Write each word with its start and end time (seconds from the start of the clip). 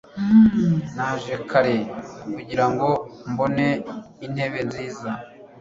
Naje 0.95 1.33
kare 1.49 1.75
kugirango 2.33 2.89
mbone 3.31 3.67
intebe 4.25 4.59
nziza 4.69 5.09